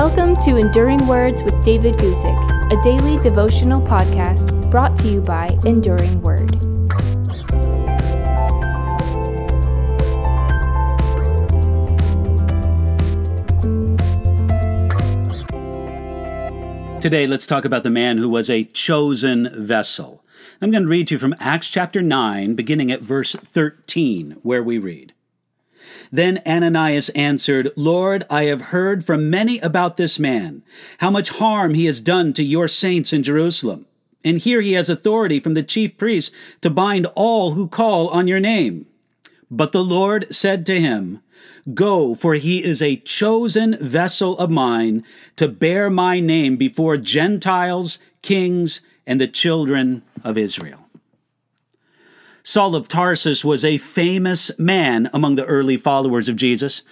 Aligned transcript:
Welcome 0.00 0.36
to 0.44 0.58
Enduring 0.58 1.08
Words 1.08 1.42
with 1.42 1.60
David 1.64 1.96
Guzik, 1.96 2.72
a 2.72 2.80
daily 2.84 3.18
devotional 3.18 3.82
podcast 3.82 4.70
brought 4.70 4.96
to 4.98 5.08
you 5.08 5.20
by 5.20 5.58
Enduring 5.64 6.22
Word. 6.22 6.52
Today, 17.02 17.26
let's 17.26 17.44
talk 17.44 17.64
about 17.64 17.82
the 17.82 17.90
man 17.90 18.18
who 18.18 18.28
was 18.28 18.48
a 18.48 18.62
chosen 18.62 19.50
vessel. 19.66 20.24
I'm 20.62 20.70
going 20.70 20.84
to 20.84 20.88
read 20.88 21.10
you 21.10 21.18
from 21.18 21.34
Acts 21.40 21.70
chapter 21.70 22.02
9, 22.02 22.54
beginning 22.54 22.92
at 22.92 23.02
verse 23.02 23.34
13, 23.34 24.36
where 24.42 24.62
we 24.62 24.78
read 24.78 25.12
Then 26.10 26.42
Ananias 26.46 27.08
answered, 27.10 27.70
Lord, 27.76 28.24
I 28.30 28.44
have 28.44 28.60
heard 28.60 29.04
from 29.04 29.30
many 29.30 29.58
about 29.60 29.96
this 29.96 30.18
man, 30.18 30.62
how 30.98 31.10
much 31.10 31.30
harm 31.30 31.74
he 31.74 31.86
has 31.86 32.00
done 32.00 32.32
to 32.34 32.42
your 32.42 32.68
saints 32.68 33.12
in 33.12 33.22
Jerusalem. 33.22 33.86
And 34.24 34.38
here 34.38 34.60
he 34.60 34.72
has 34.72 34.90
authority 34.90 35.40
from 35.40 35.54
the 35.54 35.62
chief 35.62 35.96
priests 35.96 36.34
to 36.60 36.70
bind 36.70 37.06
all 37.14 37.52
who 37.52 37.68
call 37.68 38.08
on 38.08 38.28
your 38.28 38.40
name. 38.40 38.86
But 39.50 39.72
the 39.72 39.84
Lord 39.84 40.34
said 40.34 40.66
to 40.66 40.80
him, 40.80 41.20
Go, 41.74 42.14
for 42.14 42.34
he 42.34 42.64
is 42.64 42.82
a 42.82 42.96
chosen 42.96 43.76
vessel 43.78 44.38
of 44.38 44.50
mine 44.50 45.04
to 45.36 45.48
bear 45.48 45.90
my 45.90 46.18
name 46.20 46.56
before 46.56 46.96
Gentiles, 46.96 47.98
kings, 48.22 48.80
and 49.06 49.20
the 49.20 49.28
children 49.28 50.02
of 50.24 50.36
Israel. 50.36 50.87
Saul 52.48 52.74
of 52.74 52.88
Tarsus 52.88 53.44
was 53.44 53.62
a 53.62 53.76
famous 53.76 54.50
man 54.58 55.10
among 55.12 55.34
the 55.34 55.44
early 55.44 55.76
followers 55.76 56.30
of 56.30 56.36
Jesus, 56.36 56.82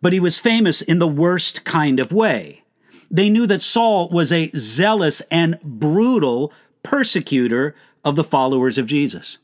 but 0.00 0.12
he 0.12 0.20
was 0.20 0.38
famous 0.38 0.82
in 0.82 1.00
the 1.00 1.08
worst 1.08 1.64
kind 1.64 1.98
of 1.98 2.12
way. 2.12 2.62
They 3.10 3.28
knew 3.28 3.44
that 3.48 3.60
Saul 3.60 4.08
was 4.10 4.30
a 4.30 4.52
zealous 4.56 5.20
and 5.28 5.58
brutal 5.64 6.52
persecutor 6.84 7.74
of 8.04 8.14
the 8.14 8.22
followers 8.22 8.78
of 8.78 8.86
Jesus. 8.86 9.38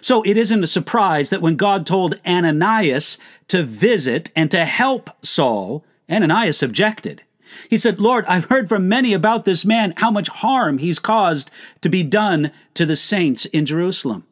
So 0.00 0.22
it 0.22 0.38
isn't 0.38 0.64
a 0.64 0.66
surprise 0.66 1.28
that 1.28 1.42
when 1.42 1.56
God 1.56 1.84
told 1.84 2.18
Ananias 2.26 3.18
to 3.48 3.62
visit 3.62 4.32
and 4.34 4.50
to 4.50 4.64
help 4.64 5.10
Saul, 5.22 5.84
Ananias 6.10 6.62
objected. 6.62 7.24
He 7.68 7.76
said, 7.76 8.00
Lord, 8.00 8.24
I've 8.24 8.46
heard 8.46 8.70
from 8.70 8.88
many 8.88 9.12
about 9.12 9.44
this 9.44 9.66
man, 9.66 9.92
how 9.98 10.10
much 10.10 10.28
harm 10.28 10.78
he's 10.78 10.98
caused 10.98 11.50
to 11.82 11.90
be 11.90 12.02
done 12.02 12.52
to 12.72 12.86
the 12.86 12.96
saints 12.96 13.44
in 13.44 13.66
Jerusalem. 13.66 14.24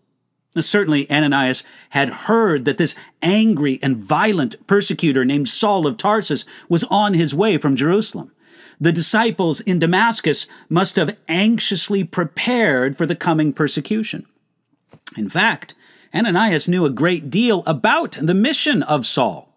Certainly, 0.65 1.11
Ananias 1.11 1.65
had 1.91 2.09
heard 2.09 2.65
that 2.65 2.79
this 2.79 2.95
angry 3.23 3.79
and 3.83 3.97
violent 3.97 4.67
persecutor 4.67 5.25
named 5.25 5.49
Saul 5.49 5.87
of 5.87 5.97
Tarsus 5.97 6.45
was 6.69 6.85
on 6.85 7.15
his 7.15 7.35
way 7.35 7.59
from 7.59 7.77
Jerusalem. 7.77 8.33
The 8.81 8.93
disciples 8.93 9.61
in 9.61 9.79
Damascus 9.79 10.47
must 10.69 10.97
have 10.97 11.17
anxiously 11.27 12.05
prepared 12.05 12.97
for 12.97 13.07
the 13.07 13.17
coming 13.17 13.53
persecution. 13.53 14.27
In 15.17 15.29
fact, 15.29 15.75
Ananias 16.15 16.69
knew 16.69 16.85
a 16.85 16.91
great 16.91 17.29
deal 17.29 17.63
about 17.67 18.17
the 18.21 18.35
mission 18.35 18.83
of 18.83 19.05
Saul. 19.05 19.53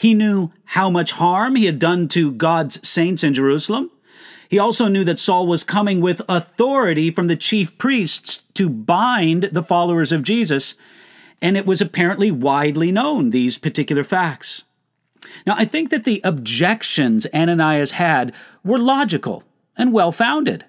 He 0.00 0.14
knew 0.14 0.52
how 0.64 0.90
much 0.90 1.12
harm 1.12 1.56
he 1.56 1.66
had 1.66 1.78
done 1.78 2.08
to 2.08 2.32
God's 2.32 2.86
saints 2.86 3.24
in 3.24 3.34
Jerusalem. 3.34 3.90
He 4.48 4.58
also 4.58 4.88
knew 4.88 5.04
that 5.04 5.18
Saul 5.18 5.46
was 5.46 5.62
coming 5.62 6.00
with 6.00 6.22
authority 6.28 7.10
from 7.10 7.26
the 7.26 7.36
chief 7.36 7.76
priests 7.78 8.44
to 8.58 8.68
bind 8.68 9.44
the 9.44 9.62
followers 9.62 10.12
of 10.12 10.22
Jesus, 10.22 10.74
and 11.40 11.56
it 11.56 11.64
was 11.64 11.80
apparently 11.80 12.30
widely 12.30 12.92
known, 12.92 13.30
these 13.30 13.56
particular 13.56 14.04
facts. 14.04 14.64
Now, 15.46 15.54
I 15.56 15.64
think 15.64 15.90
that 15.90 16.04
the 16.04 16.20
objections 16.24 17.26
Ananias 17.32 17.92
had 17.92 18.34
were 18.64 18.78
logical 18.78 19.44
and 19.76 19.92
well 19.92 20.12
founded. 20.12 20.64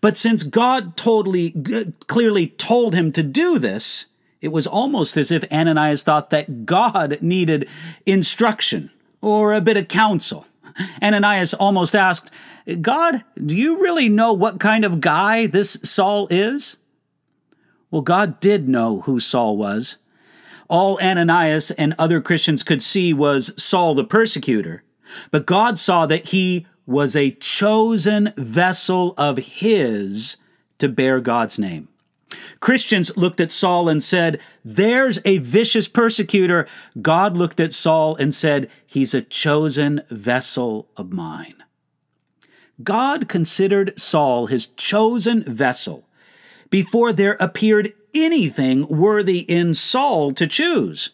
But 0.00 0.16
since 0.16 0.42
God 0.42 0.96
totally 0.96 1.54
clearly 2.06 2.46
told 2.46 2.94
him 2.94 3.12
to 3.12 3.22
do 3.22 3.58
this, 3.58 4.06
it 4.40 4.48
was 4.48 4.66
almost 4.66 5.16
as 5.16 5.30
if 5.30 5.50
Ananias 5.52 6.04
thought 6.04 6.30
that 6.30 6.64
God 6.64 7.18
needed 7.20 7.68
instruction 8.06 8.90
or 9.20 9.52
a 9.52 9.60
bit 9.60 9.76
of 9.76 9.88
counsel. 9.88 10.46
Ananias 11.02 11.54
almost 11.54 11.96
asked, 11.96 12.30
God, 12.80 13.24
do 13.44 13.56
you 13.56 13.80
really 13.80 14.08
know 14.08 14.32
what 14.32 14.60
kind 14.60 14.84
of 14.84 15.00
guy 15.00 15.46
this 15.46 15.78
Saul 15.82 16.28
is? 16.30 16.76
Well, 17.90 18.02
God 18.02 18.40
did 18.40 18.68
know 18.68 19.02
who 19.02 19.20
Saul 19.20 19.56
was. 19.56 19.98
All 20.68 20.98
Ananias 21.00 21.70
and 21.72 21.94
other 21.98 22.20
Christians 22.20 22.62
could 22.62 22.82
see 22.82 23.12
was 23.12 23.54
Saul 23.62 23.94
the 23.94 24.04
persecutor, 24.04 24.82
but 25.30 25.46
God 25.46 25.78
saw 25.78 26.06
that 26.06 26.30
he 26.30 26.66
was 26.86 27.14
a 27.14 27.30
chosen 27.32 28.32
vessel 28.36 29.14
of 29.16 29.38
his 29.38 30.36
to 30.78 30.88
bear 30.88 31.20
God's 31.20 31.58
name. 31.58 31.88
Christians 32.60 33.16
looked 33.16 33.40
at 33.40 33.52
Saul 33.52 33.88
and 33.88 34.02
said, 34.02 34.40
There's 34.64 35.20
a 35.24 35.38
vicious 35.38 35.88
persecutor. 35.88 36.66
God 37.00 37.36
looked 37.36 37.60
at 37.60 37.72
Saul 37.72 38.16
and 38.16 38.34
said, 38.34 38.68
He's 38.84 39.14
a 39.14 39.22
chosen 39.22 40.02
vessel 40.10 40.88
of 40.96 41.12
mine. 41.12 41.62
God 42.82 43.28
considered 43.28 43.98
Saul 43.98 44.46
his 44.46 44.66
chosen 44.66 45.42
vessel 45.44 46.05
before 46.70 47.12
there 47.12 47.36
appeared 47.38 47.92
anything 48.14 48.86
worthy 48.88 49.40
in 49.40 49.74
Saul 49.74 50.32
to 50.32 50.46
choose. 50.46 51.10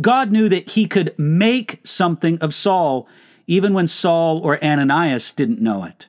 God 0.00 0.32
knew 0.32 0.48
that 0.48 0.70
he 0.70 0.86
could 0.86 1.16
make 1.18 1.80
something 1.84 2.38
of 2.38 2.54
Saul 2.54 3.06
even 3.46 3.74
when 3.74 3.86
Saul 3.86 4.38
or 4.38 4.62
Ananias 4.64 5.32
didn't 5.32 5.60
know 5.60 5.84
it. 5.84 6.08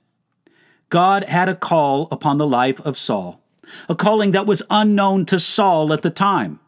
God 0.90 1.24
had 1.26 1.50
a 1.50 1.56
call 1.56 2.08
upon 2.12 2.38
the 2.38 2.48
life 2.48 2.80
of 2.82 2.98
Saul 2.98 3.42
a 3.90 3.96
calling 3.96 4.32
that 4.32 4.46
was 4.46 4.64
unknown 4.70 5.26
to 5.26 5.40
Saul 5.40 5.94
at 5.94 6.02
the 6.02 6.10
time. 6.10 6.60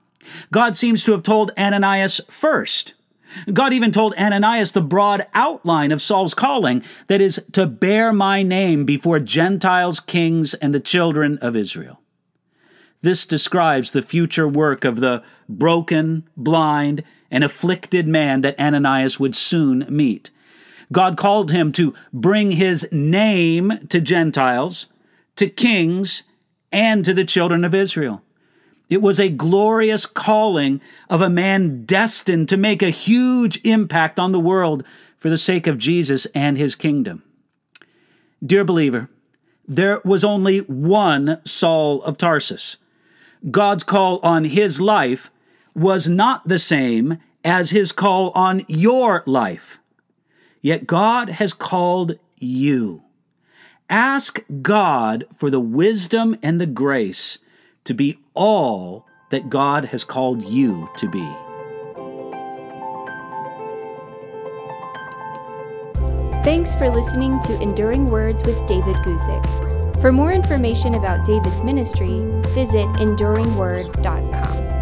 God 0.52 0.78
seems 0.78 1.04
to 1.04 1.12
have 1.12 1.24
told 1.24 1.52
Ananias 1.58 2.22
first. 2.30 2.94
God 3.52 3.74
even 3.74 3.92
told 3.92 4.14
Ananias 4.16 4.72
the 4.72 4.82
broad 4.82 5.26
outline 5.34 5.92
of 5.92 6.02
Saul's 6.02 6.34
calling 6.34 6.84
that 7.08 7.20
is, 7.20 7.44
to 7.54 7.66
bear 7.66 8.14
my 8.14 8.44
name 8.44 8.86
before 8.86 9.20
Gentiles, 9.20 10.00
kings, 10.00 10.54
and 10.54 10.74
the 10.74 10.80
children 10.80 11.40
of 11.40 11.56
Israel. 11.56 12.00
This 13.04 13.26
describes 13.26 13.92
the 13.92 14.02
future 14.02 14.48
work 14.48 14.86
of 14.86 15.02
the 15.02 15.24
broken, 15.50 16.28
blind, 16.38 17.04
and 17.30 17.44
afflicted 17.44 18.08
man 18.08 18.40
that 18.42 18.58
Ananias 18.58 19.20
would 19.20 19.36
soon 19.36 19.86
meet. 19.90 20.32
God 20.90 21.18
called 21.18 21.52
him 21.52 21.74
to 21.74 21.94
bring 22.14 22.52
his 22.52 22.88
name 22.94 23.88
to 23.90 24.00
Gentiles, 24.00 24.88
to 25.36 25.50
kings, 25.50 26.24
and 26.72 27.04
to 27.04 27.14
the 27.14 27.26
children 27.26 27.66
of 27.66 27.76
Israel. 27.76 28.22
It 28.90 29.02
was 29.02 29.20
a 29.20 29.28
glorious 29.28 30.06
calling 30.06 30.80
of 31.10 31.22
a 31.22 31.30
man 31.30 31.84
destined 31.84 32.48
to 32.50 32.58
make 32.58 32.82
a 32.82 32.90
huge 32.90 33.60
impact 33.66 34.18
on 34.18 34.32
the 34.32 34.40
world 34.40 34.84
for 35.18 35.30
the 35.30 35.38
sake 35.38 35.68
of 35.68 35.78
Jesus 35.78 36.26
and 36.28 36.58
his 36.58 36.76
kingdom. 36.76 37.22
Dear 38.46 38.64
believer, 38.64 39.10
there 39.68 40.00
was 40.06 40.24
only 40.24 40.60
one 40.60 41.42
Saul 41.44 42.02
of 42.04 42.18
Tarsus. 42.18 42.78
God's 43.52 43.84
call 43.84 44.20
on 44.24 44.46
his 44.46 44.80
life 44.80 45.30
was 45.76 46.08
not 46.08 46.48
the 46.48 46.60
same 46.60 47.18
as 47.44 47.72
his 47.72 47.92
call 47.92 48.32
on 48.32 48.62
your 48.68 49.24
life. 49.26 49.80
Yet 50.62 50.88
God 50.88 51.30
has 51.30 51.54
called 51.54 52.18
you. 52.38 53.04
Ask 53.90 54.44
God 54.62 55.26
for 55.36 55.50
the 55.50 55.60
wisdom 55.60 56.38
and 56.42 56.60
the 56.60 56.66
grace 56.66 57.40
to 57.84 57.94
be 57.94 58.20
all 58.34 59.06
that 59.30 59.50
God 59.50 59.86
has 59.86 60.04
called 60.04 60.44
you 60.44 60.90
to 60.98 61.10
be. 61.10 61.28
Thanks 66.44 66.76
for 66.76 66.90
listening 66.90 67.40
to 67.42 67.62
Enduring 67.62 68.10
Words 68.10 68.44
with 68.44 68.58
David 68.68 68.96
Guzik. 68.98 69.73
For 70.04 70.12
more 70.12 70.34
information 70.34 70.96
about 70.96 71.24
David's 71.24 71.64
ministry, 71.64 72.20
visit 72.54 72.88
enduringword.com. 73.00 74.73